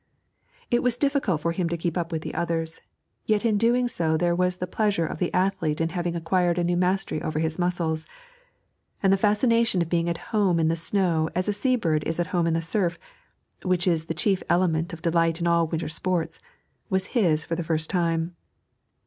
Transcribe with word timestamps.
It 0.71 0.81
was 0.81 0.97
difficult 0.97 1.41
for 1.41 1.51
him 1.51 1.69
to 1.69 1.77
keep 1.77 1.95
up 1.95 2.11
with 2.11 2.23
the 2.23 2.33
others, 2.33 2.81
yet 3.27 3.45
in 3.45 3.59
doing 3.59 3.87
so 3.87 4.17
there 4.17 4.33
was 4.33 4.55
the 4.55 4.65
pleasure 4.65 5.05
of 5.05 5.19
the 5.19 5.31
athlete 5.31 5.79
in 5.79 5.89
having 5.89 6.15
acquired 6.15 6.57
a 6.57 6.63
new 6.63 6.75
mastery 6.75 7.21
over 7.21 7.37
his 7.37 7.59
muscles; 7.59 8.07
and 9.03 9.13
the 9.13 9.15
fascination 9.15 9.79
of 9.79 9.89
being 9.89 10.09
at 10.09 10.17
home 10.33 10.59
in 10.59 10.69
the 10.69 10.75
snow 10.75 11.29
as 11.35 11.47
a 11.47 11.53
sea 11.53 11.75
bird 11.75 12.03
is 12.05 12.19
at 12.19 12.25
home 12.33 12.47
in 12.47 12.55
the 12.55 12.63
surf, 12.63 12.97
which 13.61 13.85
is 13.85 14.05
the 14.05 14.15
chief 14.15 14.41
element 14.49 14.91
of 14.91 15.03
delight 15.03 15.39
in 15.39 15.45
all 15.45 15.67
winter 15.67 15.87
sports, 15.87 16.39
was 16.89 17.09
his 17.13 17.45
for 17.45 17.55
the 17.55 17.63
first 17.63 17.87
time. 17.87 18.35